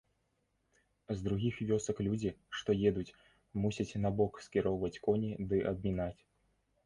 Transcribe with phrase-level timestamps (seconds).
[1.17, 3.15] З другіх вёсак людзі, што едуць,
[3.65, 6.19] мусяць набок скіроўваць коні ды абмінаць.